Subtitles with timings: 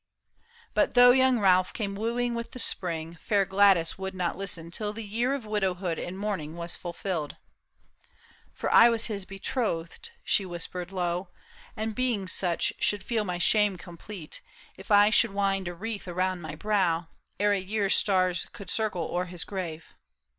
[0.73, 4.93] But though young Ralph came wooing with the spring, Fair Gladys would not listen till
[4.93, 7.35] the year Of widowhood and mourning was fulfilled.
[8.05, 8.05] ^'
[8.51, 11.27] For I was his betrothed," she whispered lov/,"
[11.77, 14.41] And being such, should feel my shame complete,
[14.75, 17.09] If I should wind a wreath around my brow
[17.39, 19.93] Ere a year's stars could circle o'er his grave."